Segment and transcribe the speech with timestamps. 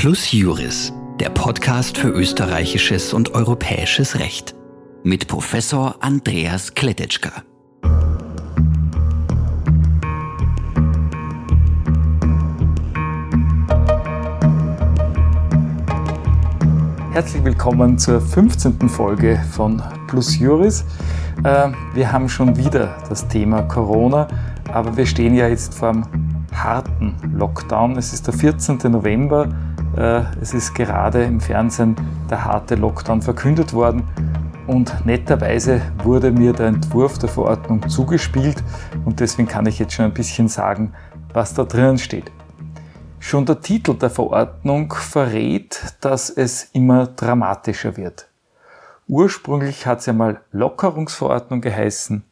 [0.00, 4.54] Plus Juris, der Podcast für österreichisches und europäisches Recht.
[5.02, 7.42] Mit Professor Andreas Kletetschka.
[17.10, 18.88] Herzlich willkommen zur 15.
[18.88, 20.84] Folge von Plus Juris.
[21.42, 24.28] Äh, wir haben schon wieder das Thema Corona,
[24.72, 26.04] aber wir stehen ja jetzt vor einem
[26.52, 27.96] harten Lockdown.
[27.96, 28.78] Es ist der 14.
[28.92, 29.48] November.
[29.98, 31.96] Äh, es ist gerade im Fernsehen
[32.30, 34.04] der harte Lockdown verkündet worden.
[34.68, 38.62] Und netterweise wurde mir der Entwurf der Verordnung zugespielt
[39.04, 40.92] und deswegen kann ich jetzt schon ein bisschen sagen,
[41.32, 42.30] was da drinnen steht.
[43.18, 48.28] Schon der Titel der Verordnung verrät, dass es immer dramatischer wird.
[49.08, 52.22] Ursprünglich hat es ja mal Lockerungsverordnung geheißen.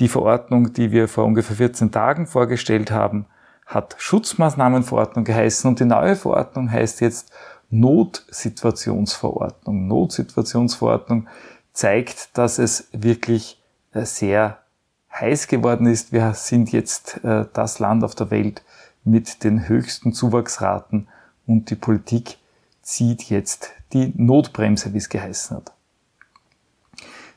[0.00, 3.26] Die Verordnung, die wir vor ungefähr 14 Tagen vorgestellt haben,
[3.66, 7.32] hat Schutzmaßnahmenverordnung geheißen und die neue Verordnung heißt jetzt
[7.70, 9.88] Notsituationsverordnung.
[9.88, 11.28] Notsituationsverordnung
[11.72, 13.60] zeigt, dass es wirklich
[13.92, 14.58] äh, sehr
[15.12, 16.12] heiß geworden ist.
[16.12, 18.62] Wir sind jetzt äh, das Land auf der Welt
[19.04, 21.08] mit den höchsten Zuwachsraten
[21.46, 22.38] und die Politik
[22.82, 25.72] zieht jetzt die Notbremse, wie es geheißen hat.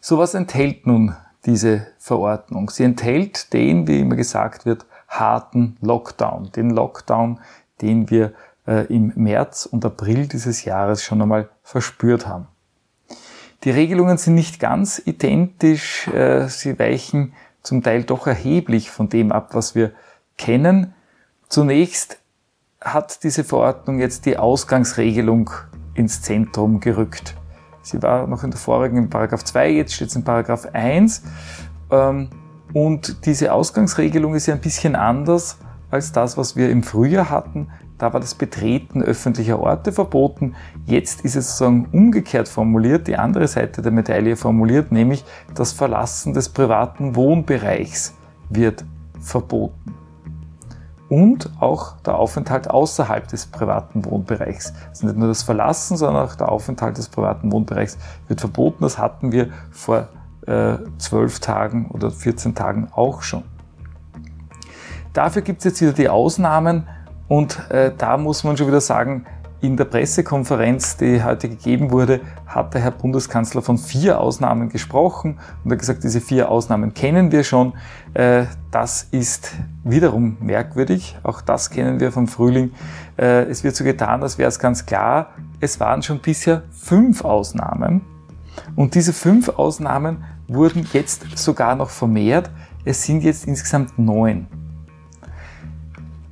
[0.01, 2.69] So was enthält nun diese Verordnung?
[2.69, 6.51] Sie enthält den, wie immer gesagt wird, harten Lockdown.
[6.51, 7.39] Den Lockdown,
[7.81, 8.33] den wir
[8.67, 12.47] äh, im März und April dieses Jahres schon einmal verspürt haben.
[13.63, 16.07] Die Regelungen sind nicht ganz identisch.
[16.07, 19.91] Äh, sie weichen zum Teil doch erheblich von dem ab, was wir
[20.37, 20.93] kennen.
[21.49, 22.19] Zunächst
[22.81, 25.49] hat diese Verordnung jetzt die Ausgangsregelung
[25.93, 27.35] ins Zentrum gerückt.
[27.81, 31.23] Sie war noch in der vorigen in Paragraph 2, jetzt steht es in Paragraph 1.
[32.73, 35.57] Und diese Ausgangsregelung ist ja ein bisschen anders
[35.89, 37.67] als das, was wir im Frühjahr hatten.
[37.97, 40.55] Da war das Betreten öffentlicher Orte verboten.
[40.85, 45.25] Jetzt ist es sozusagen umgekehrt formuliert, die andere Seite der Medaille formuliert, nämlich
[45.55, 48.13] das Verlassen des privaten Wohnbereichs
[48.49, 48.85] wird
[49.19, 49.95] verboten.
[51.09, 54.73] Und auch der Aufenthalt außerhalb des privaten Wohnbereichs.
[54.89, 57.97] Also nicht nur das Verlassen, sondern auch der Aufenthalt des privaten Wohnbereichs
[58.27, 58.83] wird verboten.
[58.83, 60.09] Das hatten wir vor
[60.97, 63.43] zwölf Tagen oder 14 Tagen auch schon.
[65.13, 66.87] Dafür gibt es jetzt wieder die Ausnahmen
[67.27, 69.25] und äh, da muss man schon wieder sagen,
[69.59, 75.39] in der Pressekonferenz, die heute gegeben wurde, hat der Herr Bundeskanzler von vier Ausnahmen gesprochen
[75.63, 77.73] und hat gesagt, diese vier Ausnahmen kennen wir schon.
[78.13, 79.53] Äh, das ist
[79.83, 81.17] wiederum merkwürdig.
[81.23, 82.71] Auch das kennen wir vom Frühling.
[83.17, 85.31] Äh, es wird so getan, als wäre es ganz klar.
[85.59, 88.01] Es waren schon bisher fünf Ausnahmen.
[88.75, 92.49] Und diese fünf Ausnahmen wurden jetzt sogar noch vermehrt.
[92.85, 94.47] Es sind jetzt insgesamt neun.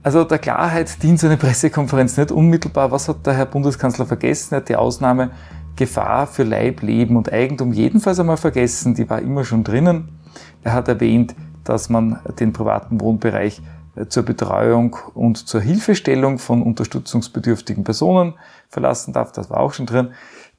[0.03, 2.91] Also der Klarheit dient so eine Pressekonferenz nicht unmittelbar.
[2.91, 4.53] Was hat der Herr Bundeskanzler vergessen?
[4.53, 5.31] Er hat die Ausnahme
[5.75, 8.94] Gefahr für Leib, Leben und Eigentum jedenfalls einmal vergessen.
[8.94, 10.19] Die war immer schon drinnen.
[10.64, 13.62] Er hat erwähnt, dass man den privaten Wohnbereich
[13.96, 18.35] äh, zur Betreuung und zur Hilfestellung von unterstützungsbedürftigen Personen
[18.69, 19.31] verlassen darf.
[19.31, 20.12] Das war auch schon drin.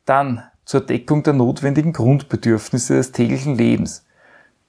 [0.04, 4.04] Dann zur Deckung der notwendigen Grundbedürfnisse des täglichen Lebens.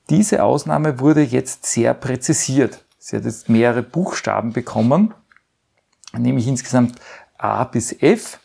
[0.09, 2.85] Diese Ausnahme wurde jetzt sehr präzisiert.
[2.97, 5.13] Sie hat jetzt mehrere Buchstaben bekommen,
[6.18, 6.96] nämlich insgesamt
[7.38, 8.40] A bis F.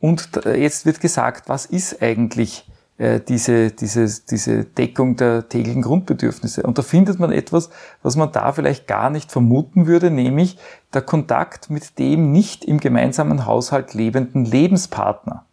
[0.00, 6.64] Und jetzt wird gesagt, was ist eigentlich äh, diese, diese, diese Deckung der täglichen Grundbedürfnisse.
[6.64, 7.70] Und da findet man etwas,
[8.02, 10.58] was man da vielleicht gar nicht vermuten würde, nämlich
[10.92, 15.46] der Kontakt mit dem nicht im gemeinsamen Haushalt lebenden Lebenspartner.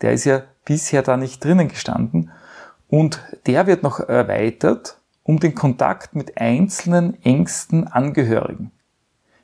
[0.00, 2.30] Der ist ja bisher da nicht drinnen gestanden.
[2.88, 8.70] Und der wird noch erweitert um den Kontakt mit einzelnen engsten Angehörigen,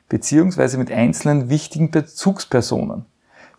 [0.07, 3.05] beziehungsweise mit einzelnen wichtigen Bezugspersonen.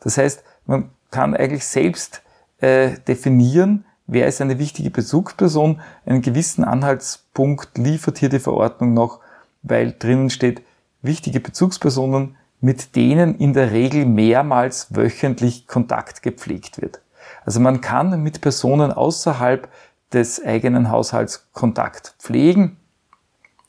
[0.01, 2.23] Das heißt, man kann eigentlich selbst
[2.61, 5.81] äh, definieren, wer ist eine wichtige Bezugsperson.
[6.07, 9.21] Einen gewissen Anhaltspunkt liefert hier die Verordnung noch,
[9.63, 10.63] weil drinnen steht,
[11.03, 17.04] wichtige Bezugspersonen, mit denen in der Regel mehrmals wöchentlich Kontakt gepflegt wird.
[17.45, 19.69] Also man kann mit Personen außerhalb
[20.13, 22.77] des eigenen Haushalts Kontakt pflegen,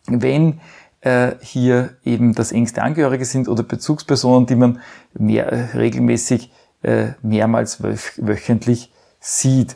[0.08, 0.62] wenn
[1.06, 4.82] äh, hier eben das engste Angehörige sind oder Bezugspersonen, die man
[5.14, 9.76] mehr, äh, regelmäßig äh, mehrmals wöchentlich sieht.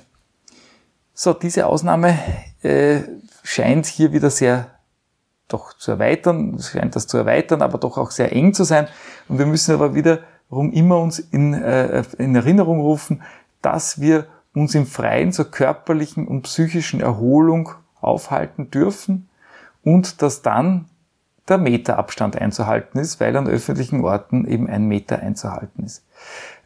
[1.13, 2.17] So, diese Ausnahme
[3.43, 4.71] scheint hier wieder sehr
[5.47, 8.87] doch zu erweitern, scheint das zu erweitern, aber doch auch sehr eng zu sein.
[9.27, 13.21] Und wir müssen aber wiederum immer uns in, in Erinnerung rufen,
[13.61, 17.71] dass wir uns im Freien zur körperlichen und psychischen Erholung
[18.01, 19.29] aufhalten dürfen
[19.83, 20.85] und dass dann
[21.47, 26.05] der Meterabstand einzuhalten ist, weil an öffentlichen Orten eben ein Meter einzuhalten ist.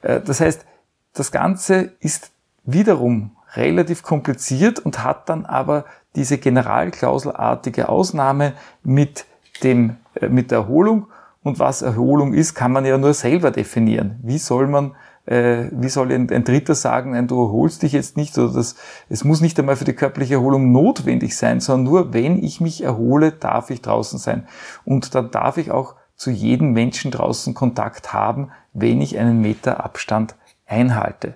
[0.01, 0.66] Äh, das heißt,
[1.13, 2.31] das Ganze ist
[2.66, 5.86] wiederum relativ kompliziert und hat dann aber
[6.16, 8.54] diese generalklauselartige Ausnahme
[8.84, 9.25] mit
[9.63, 11.07] dem, äh, mit der Erholung.
[11.44, 14.19] Und was Erholung ist, kann man ja nur selber definieren.
[14.22, 18.18] Wie soll man äh, wie soll ein, ein, Dritter sagen, nein, du erholst dich jetzt
[18.18, 18.75] nicht oder das,
[19.10, 22.84] es muss nicht einmal für die körperliche Erholung notwendig sein, sondern nur wenn ich mich
[22.84, 24.48] erhole, darf ich draußen sein.
[24.86, 29.84] Und dann darf ich auch zu jedem Menschen draußen Kontakt haben, wenn ich einen Meter
[29.84, 30.36] Abstand
[30.66, 31.36] einhalte.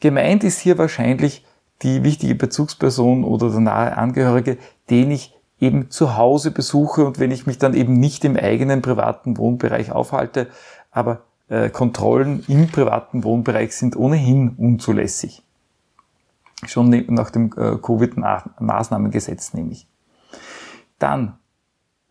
[0.00, 1.44] Gemeint ist hier wahrscheinlich
[1.82, 4.58] die wichtige Bezugsperson oder der nahe Angehörige,
[4.90, 8.82] den ich eben zu Hause besuche und wenn ich mich dann eben nicht im eigenen
[8.82, 10.48] privaten Wohnbereich aufhalte,
[10.90, 15.42] aber äh, Kontrollen im privaten Wohnbereich sind ohnehin unzulässig.
[16.64, 19.88] Schon ne, nach dem äh, Covid-Maßnahmengesetz nämlich.
[21.00, 21.34] Dann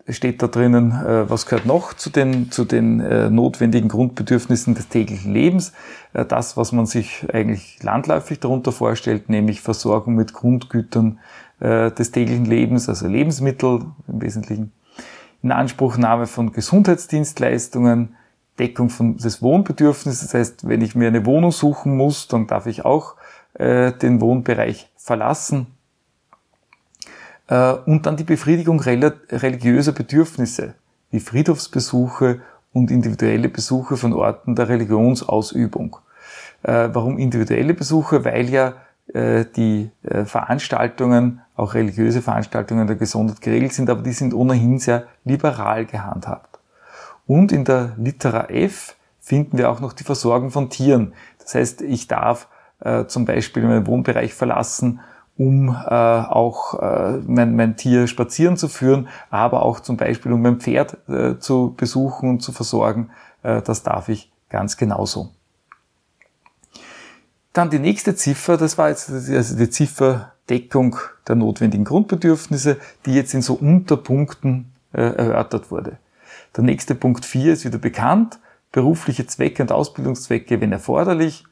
[0.10, 2.98] steht da drinnen, äh, was gehört noch zu den, zu den
[3.34, 5.72] notwendigen Grundbedürfnissen des täglichen Lebens.
[6.12, 11.20] Das, was man sich eigentlich landläufig darunter vorstellt, nämlich Versorgung mit Grundgütern
[11.62, 14.72] des täglichen Lebens, also Lebensmittel im Wesentlichen,
[15.44, 18.16] Inanspruchnahme von Gesundheitsdienstleistungen,
[18.60, 20.28] Deckung von, des Wohnbedürfnisses.
[20.28, 23.16] Das heißt, wenn ich mir eine Wohnung suchen muss, dann darf ich auch
[23.54, 25.68] äh, den Wohnbereich verlassen.
[27.48, 30.76] Äh, und dann die Befriedigung religiöser Bedürfnisse,
[31.12, 32.42] wie Friedhofsbesuche
[32.74, 35.98] und individuelle Besuche von Orten der Religionsausübung.
[36.64, 38.26] Äh, warum individuelle Besuche?
[38.26, 38.74] Weil ja
[39.14, 44.78] äh, die äh, Veranstaltungen, auch religiöse Veranstaltungen der Gesundheit geregelt sind, aber die sind ohnehin
[44.78, 46.49] sehr liberal gehandhabt.
[47.30, 51.14] Und in der Litera F finden wir auch noch die Versorgung von Tieren.
[51.38, 52.48] Das heißt, ich darf
[52.80, 55.00] äh, zum Beispiel meinen Wohnbereich verlassen,
[55.38, 60.42] um äh, auch äh, mein, mein Tier spazieren zu führen, aber auch zum Beispiel um
[60.42, 63.12] mein Pferd äh, zu besuchen und zu versorgen.
[63.44, 65.30] Äh, das darf ich ganz genauso.
[67.54, 70.98] Dann die nächste Ziffer, das war jetzt also die Ziffer Deckung
[71.28, 76.00] der notwendigen Grundbedürfnisse, die jetzt in so Unterpunkten äh, erörtert wurde.
[76.56, 78.40] Der nächste Punkt 4 ist wieder bekannt.
[78.72, 81.44] Berufliche Zwecke und Ausbildungszwecke, wenn erforderlich.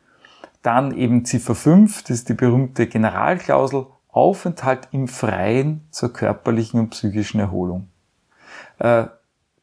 [0.61, 6.89] Dann eben Ziffer 5, das ist die berühmte Generalklausel, Aufenthalt im Freien zur körperlichen und
[6.89, 7.87] psychischen Erholung.
[8.79, 9.05] Äh,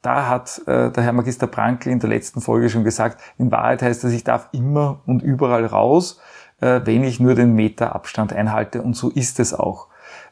[0.03, 3.83] da hat äh, der Herr Magister Brankl in der letzten Folge schon gesagt, in Wahrheit
[3.83, 6.21] heißt das, ich darf immer und überall raus,
[6.61, 8.83] äh, wenn ich nur den Meter Abstand einhalte.
[8.83, 9.89] Und so ist es auch.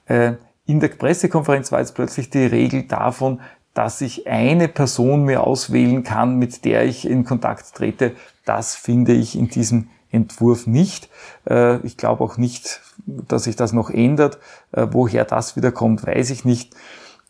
[0.07, 0.35] Äh,
[0.67, 3.41] in der Pressekonferenz war jetzt plötzlich die Regel davon,
[3.75, 8.13] dass ich eine Person mir auswählen kann, mit der ich in Kontakt trete,
[8.45, 11.09] das finde ich in diesem Entwurf nicht.
[11.49, 14.39] Äh, ich glaube auch nicht, dass sich das noch ändert.
[14.73, 16.75] Äh, woher das wieder kommt, weiß ich nicht.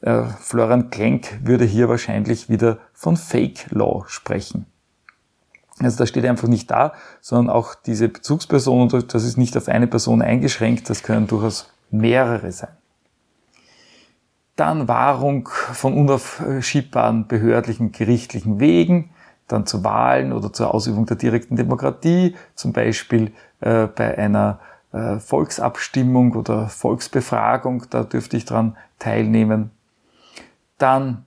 [0.00, 4.66] Äh, Florian Klenk würde hier wahrscheinlich wieder von Fake Law sprechen.
[5.78, 9.86] Also das steht einfach nicht da, sondern auch diese Bezugsperson, das ist nicht auf eine
[9.86, 12.76] Person eingeschränkt, das können durchaus mehrere sein.
[14.56, 19.10] Dann Wahrung von unaufschiebbaren behördlichen, gerichtlichen Wegen,
[19.48, 24.60] dann zu Wahlen oder zur Ausübung der direkten Demokratie, zum Beispiel äh, bei einer
[24.92, 29.70] äh, Volksabstimmung oder Volksbefragung, da dürfte ich dran teilnehmen.
[30.78, 31.24] Dann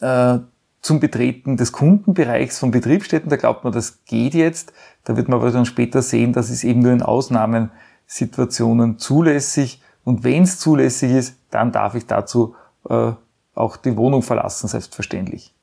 [0.00, 0.38] äh,
[0.82, 4.72] zum Betreten des Kundenbereichs von Betriebsstätten, da glaubt man, das geht jetzt.
[5.04, 10.24] Da wird man aber dann später sehen, das ist eben nur in Ausnahmesituationen zulässig und
[10.24, 12.54] wenn es zulässig ist, dann darf ich dazu
[12.88, 13.12] äh,
[13.54, 15.54] auch die Wohnung verlassen, selbstverständlich.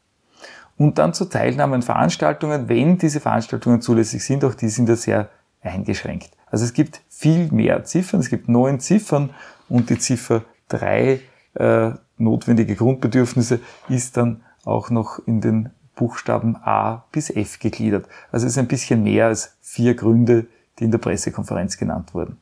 [0.78, 4.96] Und dann zur Teilnahme an Veranstaltungen, wenn diese Veranstaltungen zulässig sind, auch die sind ja
[4.96, 5.30] sehr
[5.62, 6.30] eingeschränkt.
[6.50, 9.32] Also es gibt viel mehr Ziffern, es gibt neun Ziffern
[9.70, 11.22] und die Ziffer drei
[11.56, 18.08] äh, notwendige Grundbedürfnisse ist dann auch noch in den Buchstaben A bis F gegliedert.
[18.32, 20.46] Also es ist ein bisschen mehr als vier Gründe,
[20.78, 22.38] die in der Pressekonferenz genannt wurden.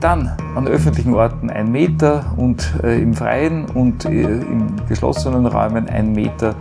[0.00, 5.90] Dann an öffentlichen Orten ein Meter und äh, im Freien und äh, in geschlossenen Räumen
[5.90, 6.54] ein Meter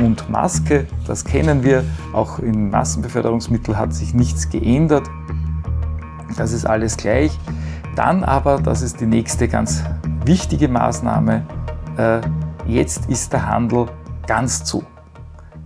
[0.00, 0.88] und Maske.
[1.06, 1.84] Das kennen wir.
[2.12, 5.08] Auch in Massenbeförderungsmitteln hat sich nichts geändert.
[6.36, 7.38] Das ist alles gleich.
[7.94, 9.84] Dann aber, das ist die nächste ganz
[10.24, 11.46] wichtige Maßnahme,
[11.98, 12.20] äh,
[12.66, 13.86] jetzt ist der Handel
[14.26, 14.82] ganz zu.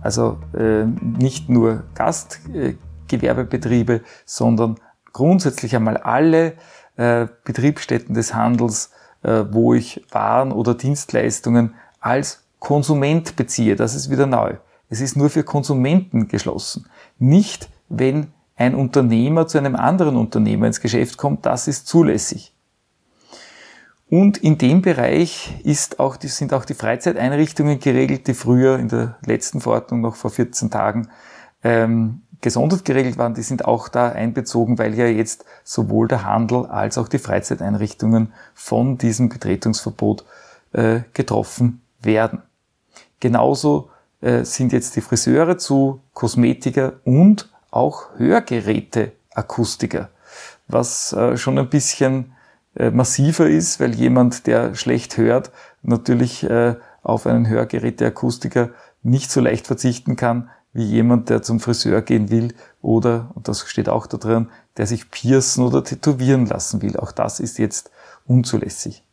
[0.01, 4.75] Also äh, nicht nur Gastgewerbebetriebe, sondern
[5.13, 6.53] grundsätzlich einmal alle
[6.97, 8.91] äh, Betriebsstätten des Handels,
[9.23, 13.75] äh, wo ich Waren oder Dienstleistungen als Konsument beziehe.
[13.75, 14.55] Das ist wieder neu.
[14.89, 16.87] es ist nur für Konsumenten geschlossen.
[17.19, 22.53] Nicht, wenn ein Unternehmer zu einem anderen Unternehmer ins Geschäft kommt, das ist zulässig.
[24.09, 29.17] Und in dem Bereich ist auch, sind auch die Freizeiteinrichtungen geregelt, die früher in der
[29.25, 31.09] letzten Verordnung noch vor 14 Tagen
[31.63, 33.33] ähm, gesondert geregelt waren.
[33.33, 38.33] Die sind auch da einbezogen, weil ja jetzt sowohl der Handel als auch die Freizeiteinrichtungen
[38.53, 40.25] von diesem Betretungsverbot
[40.73, 42.41] äh, getroffen werden.
[43.19, 43.89] Genauso
[44.21, 50.09] äh, sind jetzt die Friseure zu Kosmetiker und auch Hörgeräteakustiker,
[50.67, 52.33] was äh, schon ein bisschen
[52.75, 55.51] äh, massiver ist, weil jemand, der schlecht hört,
[55.81, 58.69] natürlich äh, auf einen Hörgeräteakustiker
[59.03, 63.67] nicht so leicht verzichten kann, wie jemand, der zum Friseur gehen will oder, und das
[63.67, 66.97] steht auch da drin, der sich piercen oder tätowieren lassen will.
[66.97, 67.89] Auch das ist jetzt
[68.25, 69.03] unzulässig.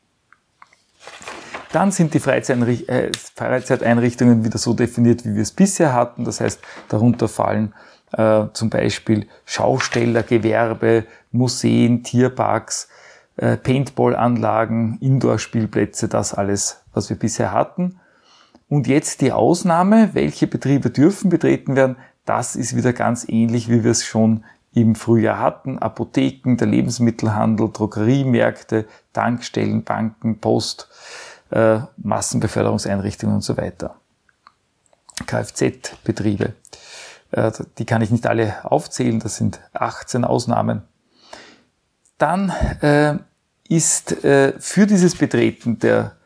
[1.72, 6.24] Dann sind die äh, Freizeiteinrichtungen wieder so definiert, wie wir es bisher hatten.
[6.24, 7.74] Das heißt, darunter fallen
[8.12, 12.88] äh, zum Beispiel Schausteller, Gewerbe, Museen, Tierparks,
[13.36, 17.98] äh, Paintballanlagen, Indoor-Spielplätze, das alles, was wir bisher hatten.
[18.74, 23.84] Und jetzt die Ausnahme, welche Betriebe dürfen betreten werden, das ist wieder ganz ähnlich, wie
[23.84, 25.78] wir es schon im Frühjahr hatten.
[25.78, 30.88] Apotheken, der Lebensmittelhandel, Drogeriemärkte, Tankstellen, Banken, Post,
[31.50, 33.94] äh, Massenbeförderungseinrichtungen und so weiter.
[35.24, 36.54] Kfz-Betriebe.
[37.30, 40.82] Äh, die kann ich nicht alle aufzählen, das sind 18 Ausnahmen.
[42.18, 42.50] Dann
[42.80, 43.18] äh,
[43.68, 46.16] ist äh, für dieses Betreten der,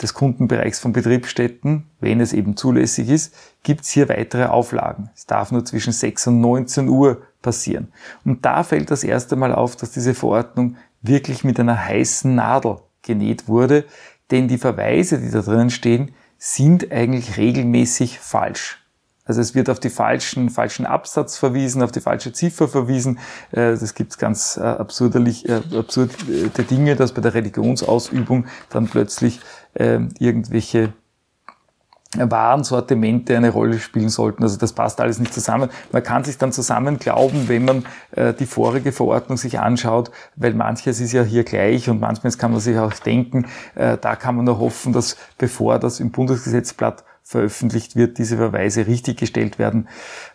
[0.00, 5.10] des Kundenbereichs von Betriebsstätten, wenn es eben zulässig ist, gibt es hier weitere Auflagen.
[5.14, 7.92] Es darf nur zwischen 6 und 19 Uhr passieren.
[8.24, 12.78] Und da fällt das erste Mal auf, dass diese Verordnung wirklich mit einer heißen Nadel
[13.02, 13.84] genäht wurde,
[14.30, 18.79] denn die Verweise, die da drinnen stehen, sind eigentlich regelmäßig falsch.
[19.30, 23.20] Also es wird auf die falschen, falschen Absatz verwiesen, auf die falsche Ziffer verwiesen.
[23.52, 29.38] Äh, das gibt ganz äh, absurderlich, äh, absurde Dinge, dass bei der Religionsausübung dann plötzlich
[29.76, 30.94] ähm, irgendwelche
[32.18, 34.42] Warensortimente eine Rolle spielen sollten.
[34.42, 35.70] Also das passt alles nicht zusammen.
[35.92, 40.54] Man kann sich dann zusammen glauben, wenn man äh, die vorige Verordnung sich anschaut, weil
[40.54, 43.46] manches ist ja hier gleich und manchmal kann man sich auch denken,
[43.76, 48.86] äh, da kann man nur hoffen, dass bevor das im Bundesgesetzblatt veröffentlicht wird, diese Verweise
[48.86, 49.88] richtiggestellt werden.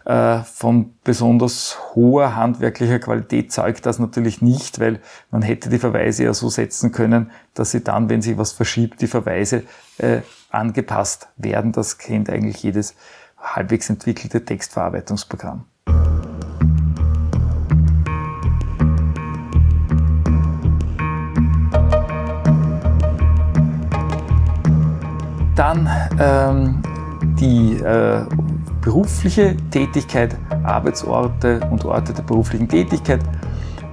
[0.06, 5.02] Äh, von besonders hoher handwerklicher Qualität zeugt das natürlich nicht, weil
[5.32, 9.02] man hätte die Verweise ja so setzen können, dass sie dann, wenn sich was verschiebt,
[9.02, 9.64] die Verweise
[9.98, 11.72] äh, angepasst werden.
[11.72, 12.96] Das kennt eigentlich jedes
[13.38, 15.66] halbwegs entwickelte Textverarbeitungsprogramm.
[25.56, 26.84] Dann ähm,
[27.40, 28.26] die äh,
[28.82, 33.22] berufliche Tätigkeit, Arbeitsorte und Orte der beruflichen Tätigkeit.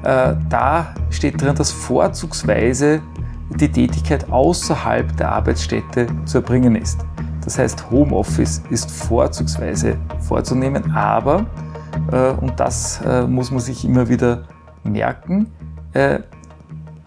[0.03, 3.01] Äh, da steht drin, dass vorzugsweise
[3.57, 7.05] die Tätigkeit außerhalb der Arbeitsstätte zu erbringen ist.
[7.45, 11.47] Das heißt, Homeoffice ist vorzugsweise vorzunehmen, aber,
[12.11, 14.45] äh, und das äh, muss man sich immer wieder
[14.85, 15.47] merken,
[15.93, 16.21] äh,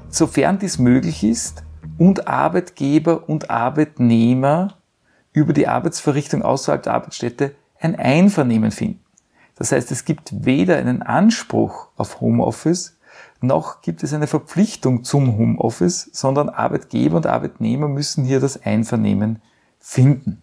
[0.09, 1.64] sofern dies möglich ist,
[1.97, 4.77] und Arbeitgeber und Arbeitnehmer
[5.33, 9.01] über die Arbeitsverrichtung außerhalb der Arbeitsstätte ein Einvernehmen finden.
[9.55, 12.97] Das heißt, es gibt weder einen Anspruch auf Homeoffice,
[13.41, 19.41] noch gibt es eine Verpflichtung zum Homeoffice, sondern Arbeitgeber und Arbeitnehmer müssen hier das Einvernehmen
[19.79, 20.41] finden.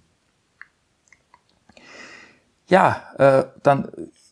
[2.67, 3.89] Ja, äh, dann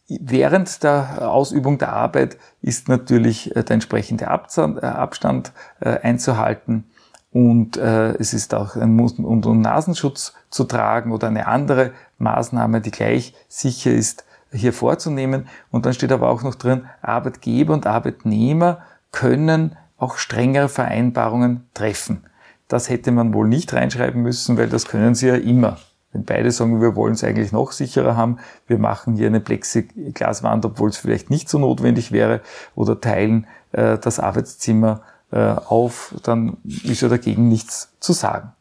[0.09, 6.85] während der Ausübung der Arbeit ist natürlich äh, der entsprechende Abstand äh, einzuhalten
[7.33, 12.81] und äh, es ist auch ein Mund- und Nasenschutz zu tragen oder eine andere Maßnahme,
[12.81, 15.47] die gleich sicher ist, hier vorzunehmen.
[15.71, 18.81] Und dann steht aber auch noch drin, Arbeitgeber und Arbeitnehmer
[19.13, 22.25] können auch strengere Vereinbarungen treffen.
[22.67, 25.79] Das hätte man wohl nicht reinschreiben müssen, weil das können sie ja immer.
[26.13, 30.65] Wenn beide sagen, wir wollen es eigentlich noch sicherer haben, wir machen hier eine Plexiglaswand,
[30.65, 32.41] obwohl es vielleicht nicht so notwendig wäre,
[32.75, 35.03] oder teilen äh, das Arbeitszimmer
[35.37, 38.53] auf, dann ist ja dagegen nichts zu sagen.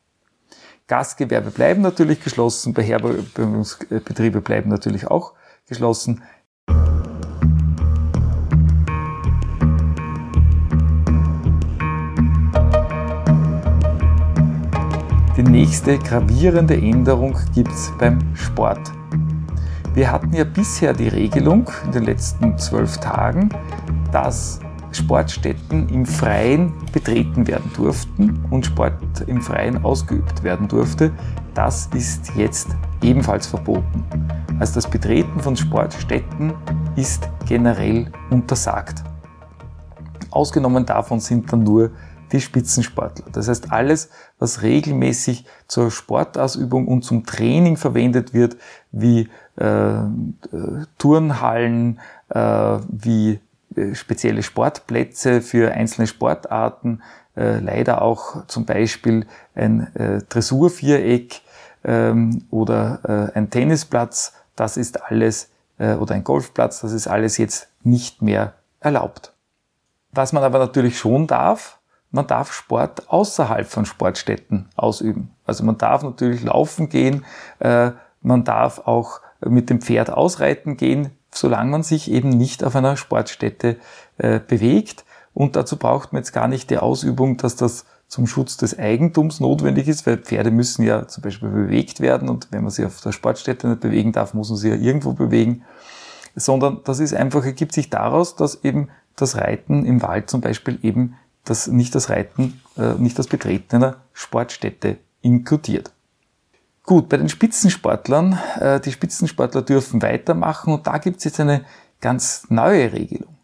[0.87, 5.33] Gastgewerbe bleiben natürlich geschlossen, Beherbergungsbetriebe bleiben natürlich auch
[5.67, 6.23] geschlossen.
[15.37, 18.91] Die nächste gravierende Änderung gibt es beim Sport.
[19.93, 23.49] Wir hatten ja bisher die Regelung in den letzten zwölf Tagen,
[24.11, 24.59] dass
[24.91, 31.11] Sportstätten im Freien betreten werden durften und Sport im Freien ausgeübt werden durfte.
[31.53, 32.69] Das ist jetzt
[33.01, 34.03] ebenfalls verboten.
[34.59, 36.53] Also das Betreten von Sportstätten
[36.95, 39.03] ist generell untersagt.
[40.31, 41.91] Ausgenommen davon sind dann nur
[42.31, 43.25] die Spitzensportler.
[43.31, 48.57] Das heißt, alles, was regelmäßig zur Sportausübung und zum Training verwendet wird,
[48.91, 49.99] wie äh,
[50.97, 52.39] Turnhallen, äh,
[52.87, 53.39] wie äh,
[53.93, 57.01] spezielle Sportplätze für einzelne Sportarten,
[57.35, 61.41] äh, leider auch zum Beispiel ein äh, Dressurviereck
[61.83, 67.37] ähm, oder äh, ein Tennisplatz, das ist alles, äh, oder ein Golfplatz, das ist alles
[67.37, 69.33] jetzt nicht mehr erlaubt.
[70.11, 71.79] Was man aber natürlich schon darf,
[72.11, 75.31] man darf Sport außerhalb von Sportstätten ausüben.
[75.45, 77.23] Also man darf natürlich laufen gehen,
[77.59, 82.75] äh, man darf auch mit dem Pferd ausreiten gehen, solange man sich eben nicht auf
[82.75, 83.77] einer Sportstätte
[84.17, 85.05] äh, bewegt.
[85.33, 89.39] Und dazu braucht man jetzt gar nicht die Ausübung, dass das zum Schutz des Eigentums
[89.39, 92.99] notwendig ist, weil Pferde müssen ja zum Beispiel bewegt werden und wenn man sie auf
[93.01, 95.63] der Sportstätte nicht bewegen darf, muss man sie ja irgendwo bewegen.
[96.35, 100.79] Sondern das ist einfach, ergibt sich daraus, dass eben das Reiten im Wald zum Beispiel
[100.81, 105.91] eben das, nicht das Reiten, äh, nicht das Betreten einer Sportstätte inkludiert.
[106.89, 111.63] Gut, bei den Spitzensportlern, äh, die Spitzensportler dürfen weitermachen und da gibt es jetzt eine
[112.01, 113.37] ganz neue Regelung.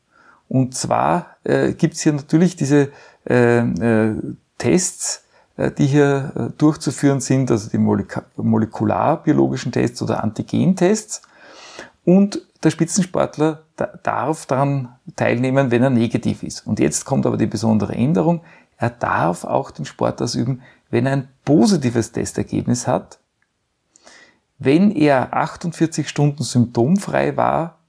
[0.49, 2.91] Und zwar äh, gibt es hier natürlich diese
[3.29, 4.15] äh, äh,
[4.57, 5.25] Tests,
[5.57, 11.21] äh, die hier äh, durchzuführen sind, also die molek molekularbiologischen Tests oder Antigentests.
[12.03, 13.61] Und der Spitzensportler
[14.01, 16.65] darf daran teilnehmen, wenn er negativ ist.
[16.65, 18.41] Und jetzt kommt aber die besondere Änderung.
[18.79, 23.19] Er darf auch den Sport ausüben, wenn er ein positives Testergebnis hat
[24.57, 27.79] wenn er 48 Stunden symptomfrei war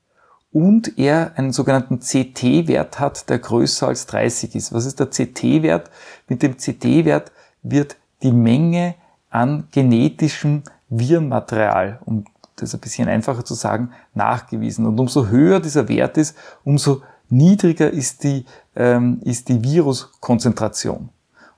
[0.53, 4.73] und er einen sogenannten CT-Wert hat, der größer als 30 ist.
[4.73, 5.91] Was ist der CT-Wert?
[6.29, 7.31] Mit dem CT-Wert
[7.63, 8.95] wird die Menge
[9.31, 12.25] an genetischem Virenmaterial, um
[12.57, 14.87] das ein bisschen einfacher zu sagen, nachgewiesen.
[14.87, 21.11] Und umso höher dieser Wert ist, umso niedriger ist die, ähm, ist die Viruskonzentration.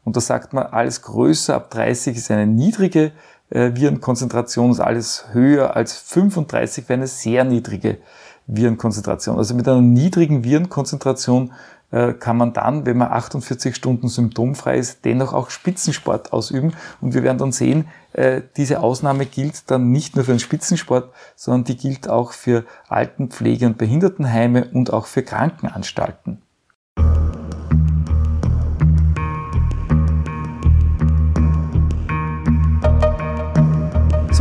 [0.05, 3.13] Und da sagt man, alles größer ab 30 ist eine niedrige
[3.51, 7.99] Virenkonzentration ist alles höher als 35 wäre eine sehr niedrige
[8.47, 9.37] Virenkonzentration.
[9.37, 11.53] Also mit einer niedrigen Virenkonzentration
[11.91, 16.75] äh, kann man dann, wenn man 48 Stunden symptomfrei ist, dennoch auch Spitzensport ausüben.
[17.01, 21.13] Und wir werden dann sehen, äh, diese Ausnahme gilt dann nicht nur für den Spitzensport,
[21.37, 26.43] sondern die gilt auch für Altenpflege- und Behindertenheime und auch für Krankenanstalten.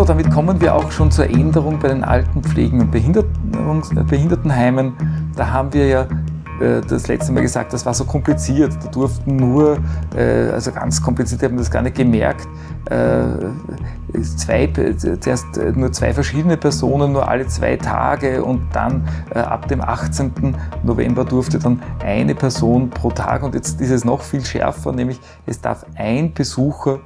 [0.07, 4.93] Damit kommen wir auch schon zur Änderung bei den Altenpflegen und Behindertenheimen.
[5.35, 6.07] Da haben wir ja
[6.61, 8.73] äh, das letzte Mal gesagt, das war so kompliziert.
[8.83, 9.77] Da durften nur,
[10.15, 12.47] äh, also ganz kompliziert, haben wir das gar nicht gemerkt,
[12.89, 14.71] äh, zwei,
[15.19, 20.55] zuerst nur zwei verschiedene Personen, nur alle zwei Tage und dann ab dem 18.
[20.83, 25.19] November durfte dann eine Person pro Tag und jetzt ist es noch viel schärfer, nämlich
[25.45, 26.99] es darf ein Besucher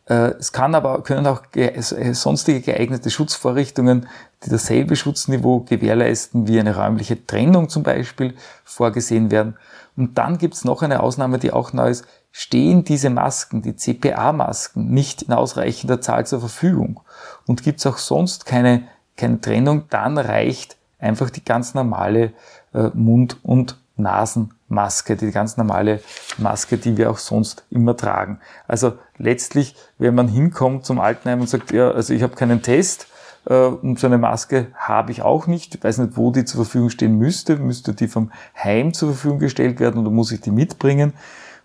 [0.06, 1.82] es kann aber, können auch äh,
[2.13, 4.08] sonstige geeignete Schutzvorrichtungen,
[4.44, 8.36] die dasselbe Schutzniveau gewährleisten, wie eine räumliche Trennung zum Beispiel,
[8.66, 9.56] vorgesehen werden.
[9.96, 12.06] Und dann gibt es noch eine Ausnahme, die auch neu ist.
[12.32, 17.00] Stehen diese Masken, die CPA-Masken, nicht in ausreichender Zahl zur Verfügung
[17.46, 22.34] und gibt es auch sonst keine, keine Trennung, dann reicht einfach die ganz normale
[22.74, 26.01] äh, Mund- und Nasenmaske, die ganz normale
[26.38, 28.39] Maske, die wir auch sonst immer tragen.
[28.67, 33.08] Also letztlich, wenn man hinkommt zum Altenheim und sagt, ja, also ich habe keinen Test
[33.45, 36.65] äh, und so eine Maske habe ich auch nicht, ich weiß nicht, wo die zur
[36.65, 40.51] Verfügung stehen müsste, müsste die vom Heim zur Verfügung gestellt werden oder muss ich die
[40.51, 41.13] mitbringen?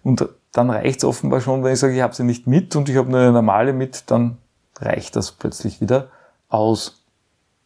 [0.02, 2.88] Und dann reicht es offenbar schon, wenn ich sage, ich habe sie nicht mit und
[2.88, 4.38] ich habe nur eine normale mit, dann
[4.80, 6.08] reicht das plötzlich wieder
[6.48, 7.04] aus.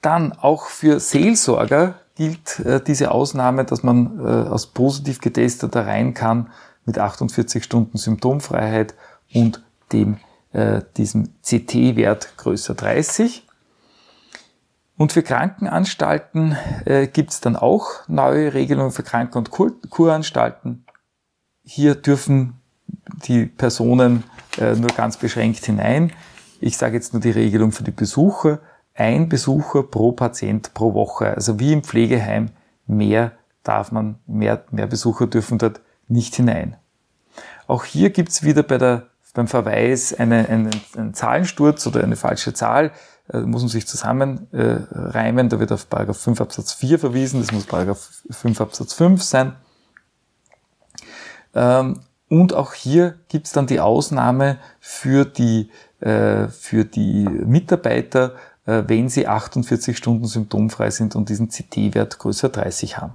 [0.00, 6.14] Dann auch für Seelsorger gilt äh, diese Ausnahme, dass man äh, als positiv getesteter rein
[6.14, 6.50] kann
[6.84, 8.94] mit 48 Stunden Symptomfreiheit
[9.32, 10.18] und dem,
[10.52, 13.46] äh, diesem CT-Wert größer 30.
[14.96, 20.84] Und für Krankenanstalten äh, gibt es dann auch neue Regelungen für Kranken- und Kur Kuranstalten.
[21.64, 22.60] Hier dürfen
[23.26, 24.24] die Personen
[24.58, 26.12] äh, nur ganz beschränkt hinein.
[26.60, 28.60] Ich sage jetzt nur die Regelung für die Besucher.
[29.02, 31.34] Ein Besucher pro Patient pro Woche.
[31.34, 32.50] Also wie im Pflegeheim,
[32.86, 33.32] mehr
[33.64, 36.76] darf man, mehr, mehr Besucher dürfen dort nicht hinein.
[37.66, 42.54] Auch hier gibt's wieder bei der, beim Verweis eine, einen, einen Zahlensturz oder eine falsche
[42.54, 42.92] Zahl.
[43.26, 45.46] Da äh, muss man sich zusammenreimen.
[45.46, 47.40] Äh, da wird auf Paragraph 5 Absatz 4 verwiesen.
[47.40, 49.56] Das muss Paragraph 5 Absatz 5 sein.
[51.56, 59.08] Ähm, und auch hier gibt's dann die Ausnahme für die, äh, für die Mitarbeiter, wenn
[59.08, 63.14] sie 48 Stunden symptomfrei sind und diesen CT-Wert größer 30 haben.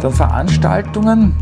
[0.00, 1.34] Dann Veranstaltungen.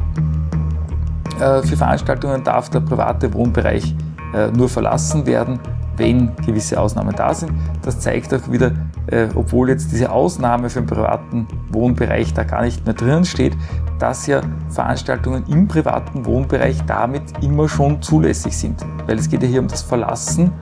[1.38, 3.94] Äh, für Veranstaltungen darf der private Wohnbereich
[4.35, 5.61] äh, nur verlassen werden,
[5.96, 7.53] wenn gewisse Ausnahmen da sind.
[7.83, 8.72] Das zeigt auch wieder,
[9.07, 13.57] äh, obwohl jetzt diese Ausnahme für den privaten Wohnbereich da gar nicht mehr drin steht,
[13.99, 14.40] dass ja
[14.71, 18.85] Veranstaltungen im privaten Wohnbereich damit immer schon zulässig sind.
[19.07, 20.53] Weil es geht ja hier um das Verlassen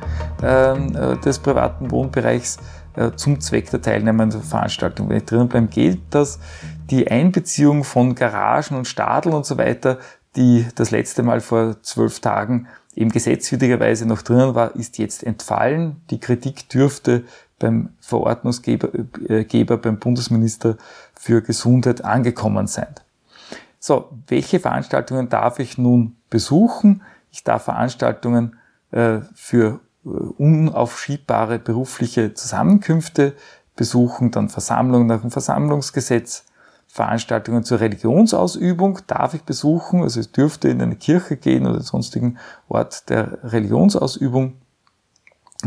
[0.43, 2.59] ähm, äh, des privaten Wohnbereichs
[2.97, 5.09] äh, zum Zweck der der Veranstaltung.
[5.09, 6.39] Wenn ich drinnen bleibe, gilt das.
[6.91, 9.99] Die Einbeziehung von Garagen und Stadeln und so weiter,
[10.37, 16.03] die das letzte Mal vor zwölf Tagen eben gesetzwidrigerweise noch drinnen war, ist jetzt entfallen.
[16.11, 17.25] Die Kritik dürfte
[17.63, 18.89] beim Verordnungsgeber,
[19.29, 20.77] äh, Geber, beim Bundesminister
[21.15, 22.95] für Gesundheit angekommen sein.
[23.79, 27.03] So, welche Veranstaltungen darf ich nun besuchen?
[27.31, 28.57] Ich darf Veranstaltungen
[28.91, 33.35] äh, für äh, unaufschiebbare berufliche Zusammenkünfte
[33.77, 36.45] besuchen, dann Versammlungen nach dem Versammlungsgesetz,
[36.89, 42.39] Veranstaltungen zur Religionsausübung darf ich besuchen, also ich dürfte in eine Kirche gehen oder sonstigen
[42.69, 44.59] Ort der Religionsausübung.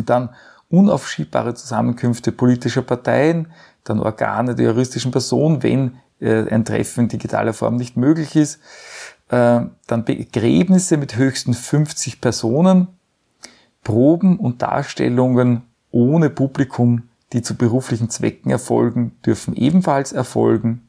[0.05, 0.29] Dann
[0.69, 3.51] unaufschiebbare Zusammenkünfte politischer Parteien,
[3.83, 8.59] dann Organe der juristischen Person, wenn äh, ein Treffen in digitaler Form nicht möglich ist.
[9.29, 12.87] Äh, dann Begräbnisse mit höchstens 50 Personen,
[13.83, 20.87] Proben und Darstellungen ohne Publikum, die zu beruflichen Zwecken erfolgen, dürfen ebenfalls erfolgen.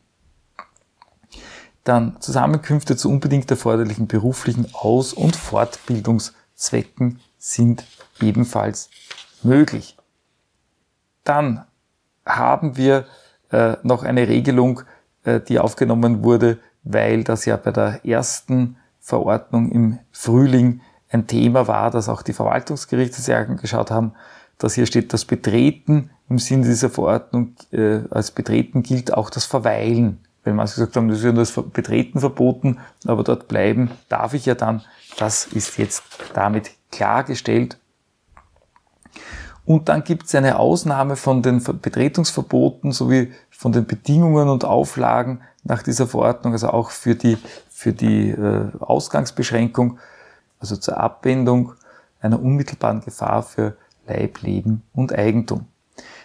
[1.84, 7.84] Dann Zusammenkünfte zu unbedingt erforderlichen beruflichen Aus- und Fortbildungszwecken sind
[8.20, 8.90] ebenfalls
[9.44, 9.96] möglich.
[11.24, 11.64] Dann
[12.24, 13.06] haben wir
[13.50, 14.82] äh, noch eine Regelung,
[15.24, 21.68] äh, die aufgenommen wurde, weil das ja bei der ersten Verordnung im Frühling ein Thema
[21.68, 24.14] war, dass auch die Verwaltungsgerichte sich angeschaut haben,
[24.58, 29.44] dass hier steht, das Betreten im Sinne dieser Verordnung äh, als Betreten gilt auch das
[29.44, 33.90] Verweilen wenn manche gesagt haben, das ist ja nur das Betreten verboten, aber dort bleiben
[34.08, 34.82] darf ich ja dann.
[35.18, 37.78] Das ist jetzt damit klargestellt.
[39.64, 45.40] Und dann gibt es eine Ausnahme von den Betretungsverboten sowie von den Bedingungen und Auflagen
[45.64, 47.36] nach dieser Verordnung, also auch für die,
[47.68, 49.98] für die äh, Ausgangsbeschränkung,
[50.60, 51.72] also zur Abwendung
[52.20, 53.76] einer unmittelbaren Gefahr für
[54.06, 55.66] Leib, Leben und Eigentum.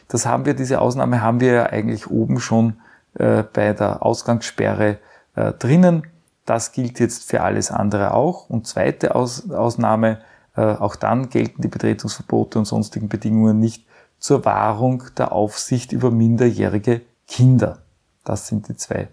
[0.08, 2.76] Das haben wir, diese Ausnahme haben wir ja eigentlich oben schon
[3.16, 4.98] äh, bei der Ausgangssperre
[5.36, 6.04] äh, drinnen.
[6.46, 8.50] Das gilt jetzt für alles andere auch.
[8.50, 10.20] Und zweite Aus Ausnahme,
[10.60, 13.86] auch dann gelten die Betretungsverbote und sonstigen Bedingungen nicht
[14.20, 17.80] zur Wahrung der Aufsicht über minderjährige Kinder.
[18.24, 19.08] Das sind die zwei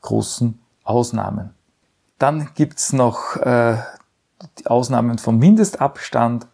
[0.00, 1.50] großen Ausnahmen.
[2.18, 3.76] Dann gibt's noch äh,
[4.58, 6.46] die Ausnahmen vom Mindestabstand,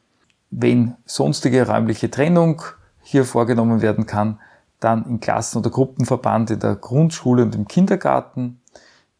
[0.50, 2.62] wenn sonstige räumliche Trennung
[3.03, 4.40] hier vorgenommen werden kann,
[4.81, 8.61] dann in Klassen- oder Gruppenverband in der Grundschule und im Kindergarten,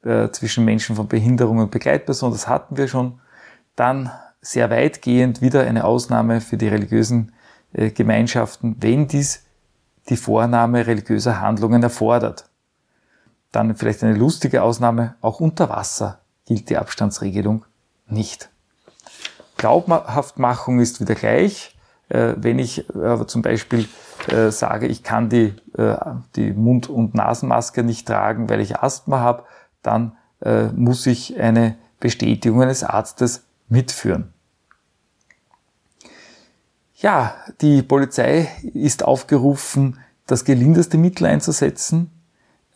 [0.03, 3.21] äh, zwischen Menschen von Behinderung und Begleitpersonen, das hatten wir schon.
[3.77, 7.33] Dann sehr weitgehend wieder eine Ausnahme für die religiösen
[7.72, 9.44] äh, Gemeinschaften, wenn dies
[10.09, 12.48] die Vornahme religiöser Handlungen erfordert.
[13.53, 17.64] Dann vielleicht eine lustige Ausnahme, auch unter Wasser gilt die Abstandsregelung
[18.07, 18.50] nicht.
[19.57, 21.76] Glaubhaftmachung ist wieder gleich.
[22.09, 23.88] Äh, wenn ich aber zum Beispiel
[24.29, 25.55] äh, sage, ich kann die,
[26.35, 29.44] die Mund- und Nasenmaske nicht tragen, weil ich Asthma habe,
[29.83, 30.12] dann
[30.74, 34.33] muss ich eine Bestätigung eines Arztes mitführen.
[36.97, 42.11] Ja, die Polizei ist aufgerufen, das gelindeste Mittel einzusetzen.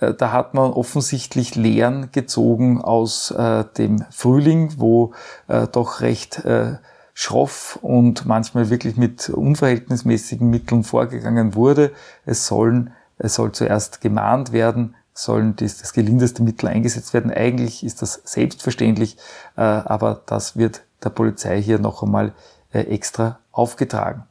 [0.01, 5.13] Äh, da hat man offensichtlich Lehren gezogen aus äh, dem Frühling, wo
[5.49, 6.79] äh, doch recht äh,
[7.13, 11.93] schroff und manchmal wirklich mit unverhältnismäßigen Mitteln vorgegangen wurde.
[12.25, 17.31] Es sollen, es soll zuerst gemahnt werden, sollen das, das gelindeste Mittel eingesetzt werden.
[17.31, 19.17] Eigentlich ist das selbstverständlich,
[19.57, 22.35] äh, aber das wird der Polizei hier noch einmal
[22.73, 24.25] äh, extra aufgetragen.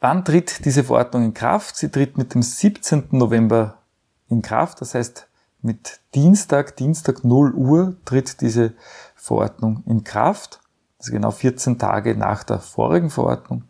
[0.00, 1.76] Wann tritt diese Verordnung in Kraft?
[1.76, 3.08] Sie tritt mit dem 17.
[3.12, 3.78] November
[4.28, 5.28] in Kraft, das heißt
[5.62, 8.74] mit Dienstag, Dienstag 0 Uhr tritt diese
[9.14, 10.60] Verordnung in Kraft,
[10.98, 13.64] also genau 14 Tage nach der vorigen Verordnung.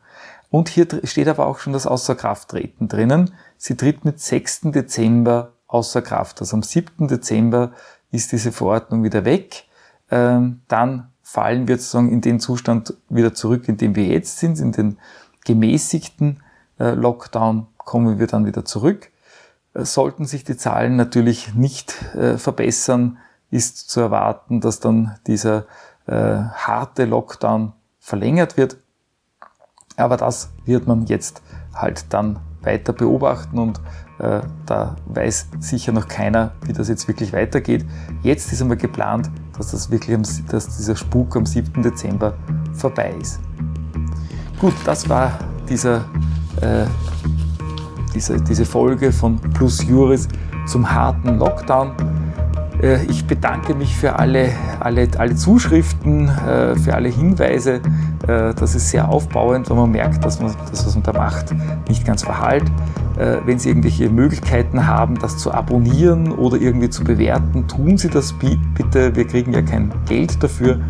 [0.50, 3.34] Und hier steht aber auch schon das Außerkrafttreten drinnen.
[3.56, 4.62] Sie tritt mit 6.
[4.72, 6.40] Dezember außer Kraft.
[6.40, 7.08] Also am 7.
[7.08, 7.72] Dezember
[8.10, 9.64] ist diese Verordnung wieder weg.
[10.10, 14.60] Ähm, dann fallen wir sozusagen in den Zustand wieder zurück, in dem wir jetzt sind,
[14.60, 14.98] in den
[15.44, 16.42] gemäßigten
[16.78, 19.10] äh, Lockdown kommen wir dann wieder zurück.
[19.74, 23.18] Äh, sollten sich die Zahlen natürlich nicht äh, verbessern,
[23.50, 25.66] ist zu erwarten, dass dann dieser
[26.06, 28.76] harte Lockdown verlängert wird.
[29.96, 31.40] Aber das wird man jetzt
[31.72, 33.80] halt dann weiter beobachten und
[34.18, 37.84] äh, da weiß sicher noch keiner, wie das jetzt wirklich weitergeht.
[38.22, 41.82] Jetzt ist einmal geplant, dass das wirklich, am, dass dieser Spuk am 7.
[41.82, 42.34] Dezember
[42.72, 43.40] vorbei ist.
[44.60, 45.32] Gut, das war
[45.68, 46.04] dieser,
[46.60, 46.86] äh,
[48.14, 50.28] diese, diese Folge von Plus Juris
[50.66, 51.92] zum harten Lockdown.
[52.82, 57.80] Äh, ich bedanke mich für alle, alle, alle Zuschriften, äh, für alle Hinweise.
[58.26, 61.54] Äh, das ist sehr aufbauend, wenn man merkt, dass man das, was man da macht,
[61.88, 62.64] nicht ganz verhallt.
[63.16, 68.32] Wenn Sie irgendwelche Möglichkeiten haben, das zu abonnieren oder irgendwie zu bewerten, tun Sie das
[68.32, 69.14] bitte.
[69.14, 70.80] Wir kriegen ja kein Geld dafür,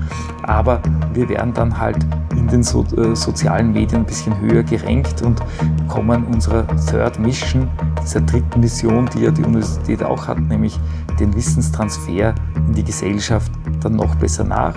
[0.42, 0.80] aber
[1.12, 1.98] wir werden dann halt
[2.34, 5.42] in den so sozialen Medien ein bisschen höher gerankt und
[5.86, 7.68] kommen unserer Third Mission,
[8.02, 10.80] dieser dritten Mission, die ja die Universität auch hat, nämlich
[11.20, 14.74] den Wissenstransfer in die Gesellschaft dann noch besser nach.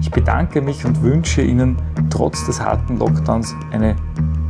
[0.00, 1.76] Ich bedanke mich und wünsche Ihnen
[2.10, 3.96] trotz des harten Lockdowns eine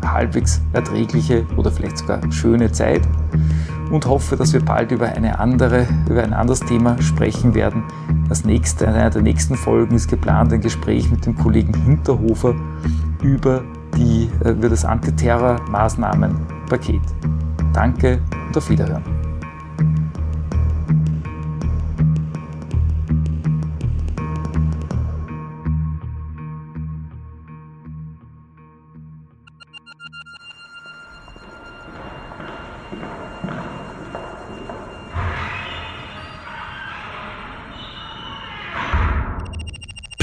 [0.05, 3.03] halbwegs erträgliche oder vielleicht sogar schöne Zeit
[3.91, 7.83] und hoffe, dass wir bald über eine andere, über ein anderes Thema sprechen werden.
[8.29, 12.55] Das nächste, einer der nächsten Folgen ist geplant ein Gespräch mit dem Kollegen Hinterhofer
[13.23, 13.65] über,
[13.97, 17.03] die, äh, über das Antiterror-Maßnahmenpaket.
[17.73, 19.30] Danke und auf Wiederhören.